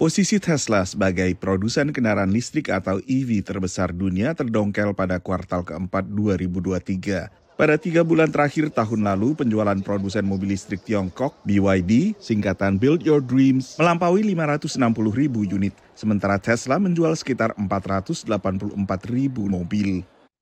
[0.00, 7.28] Posisi Tesla sebagai produsen kendaraan listrik atau EV terbesar dunia terdongkel pada kuartal keempat 2023.
[7.60, 13.20] Pada tiga bulan terakhir tahun lalu, penjualan produsen mobil listrik Tiongkok, BYD, singkatan Build Your
[13.20, 14.80] Dreams, melampaui 560
[15.12, 18.72] ribu unit, sementara Tesla menjual sekitar 484
[19.04, 20.00] ribu mobil.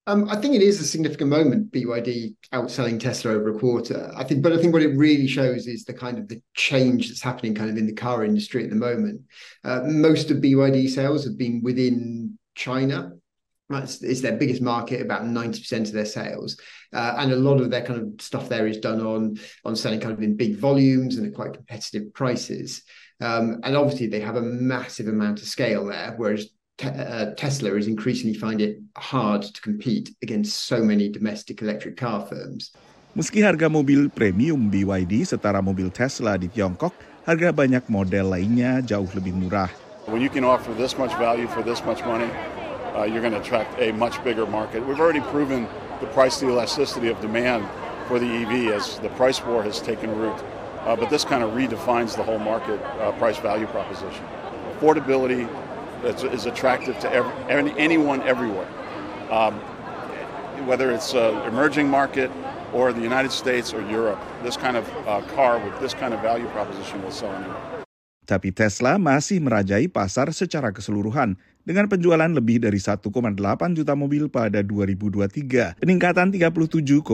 [0.09, 4.11] Um, I think it is a significant moment, BYD outselling Tesla over a quarter.
[4.16, 7.09] I think, but I think what it really shows is the kind of the change
[7.09, 9.20] that's happening kind of in the car industry at the moment.
[9.64, 13.12] Uh, most of BYD sales have been within China.
[13.68, 16.59] It's, it's their biggest market, about 90% of their sales.
[16.90, 20.01] Uh, and a lot of their kind of stuff there is done on, on selling
[20.01, 22.82] kind of in big volumes and at quite competitive prices.
[23.20, 26.48] Um, and obviously they have a massive amount of scale there, whereas
[26.84, 32.27] uh, Tesla is increasingly find it hard to compete against so many domestic electric car
[32.27, 32.70] firms.
[33.14, 36.92] Meski harga mobil premium BYD setara mobil Tesla di Tiongkok,
[37.27, 39.70] harga banyak model lainnya jauh lebih murah.
[40.06, 42.30] When you can offer this much value for this much money,
[42.95, 44.87] uh, you're going to attract a much bigger market.
[44.87, 45.68] We've already proven
[46.01, 47.66] the price elasticity of demand
[48.06, 50.37] for the EV as the price war has taken root.
[50.87, 54.24] Uh, but this kind of redefines the whole market uh, price value proposition.
[54.79, 55.45] Affordability,
[56.02, 58.68] that is attractive to every, anyone everywhere.
[59.30, 59.59] Um,
[60.66, 62.30] whether it's an emerging market
[62.73, 66.21] or the United States or Europe, this kind of uh, car with this kind of
[66.21, 67.62] value proposition will sell anywhere.
[68.28, 71.32] Tapi Tesla masih merajai pasar secara keseluruhan
[71.65, 73.09] dengan penjualan lebih dari 1,8
[73.72, 77.09] juta mobil pada 2023, peningkatan 37,7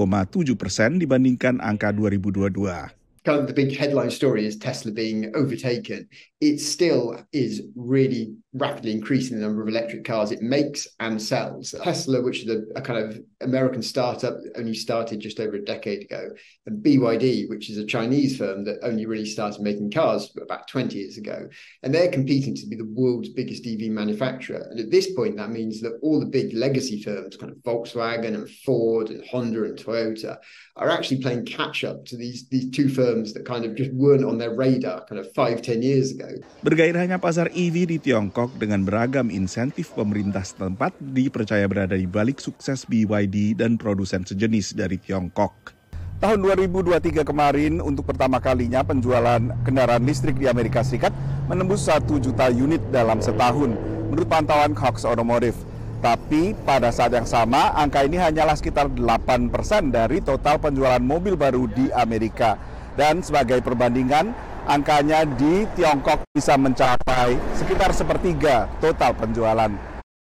[0.59, 2.91] persen dibandingkan angka 2022.
[3.25, 6.07] kind of the big headline story is Tesla being overtaken.
[6.45, 11.75] It still is really rapidly increasing the number of electric cars it makes and sells.
[11.83, 16.03] Tesla, which is a, a, kind of American startup, only started just over a decade
[16.03, 16.31] ago,
[16.67, 20.97] and BYD, which is a Chinese firm that only really started making cars about 20
[20.97, 21.49] years ago.
[21.83, 24.69] And they're competing to be the world's biggest EV manufacturer.
[24.71, 28.35] And at this point, that means that all the big legacy firms, kind of Volkswagen
[28.35, 30.37] and Ford and Honda and Toyota,
[30.77, 34.25] are actually playing catch up to these, these two firms that kind of just weren't
[34.25, 36.29] on their radar kind of five, ten years ago.
[36.65, 42.89] Bergairahnya pasar EV di Tiongkok dengan beragam insentif pemerintah setempat dipercaya berada di balik sukses
[42.89, 45.77] BYD dan produsen sejenis dari Tiongkok.
[46.25, 51.13] Tahun 2023 kemarin untuk pertama kalinya penjualan kendaraan listrik di Amerika Serikat
[51.51, 53.77] menembus 1 juta unit dalam setahun
[54.09, 55.59] menurut pantauan Cox Automotive.
[56.01, 59.53] Tapi pada saat yang sama angka ini hanyalah sekitar 8%
[59.89, 62.61] dari total penjualan mobil baru di Amerika.
[62.95, 64.31] Dan sebagai perbandingan,
[64.65, 69.71] angkanya di Tiongkok bisa mencapai sekitar sepertiga total penjualan.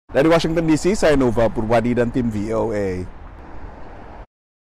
[0.07, 3.16] Dari Washington DC, saya Nova Purwadi dan tim VOA.